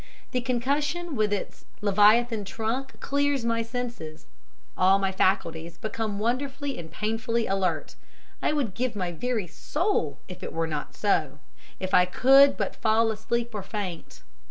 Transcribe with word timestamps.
The 0.31 0.41
concussion 0.41 1.15
with 1.15 1.31
its 1.31 1.63
leviathan 1.81 2.43
trunk 2.45 2.99
clears 3.01 3.45
my 3.45 3.61
senses. 3.61 4.25
All 4.75 4.97
my 4.97 5.11
faculties 5.11 5.77
become 5.77 6.17
wonderfully 6.17 6.79
and 6.79 6.91
painfully 6.91 7.45
alert. 7.45 7.93
I 8.41 8.51
would 8.51 8.73
give 8.73 8.95
my 8.95 9.11
very 9.11 9.45
soul 9.45 10.17
if 10.27 10.41
it 10.41 10.53
were 10.53 10.65
not 10.65 10.95
so 10.95 11.37
if 11.79 11.93
I 11.93 12.05
could 12.05 12.57
but 12.57 12.75
fall 12.75 13.11
asleep 13.11 13.53
or 13.53 13.61
faint. 13.61 14.23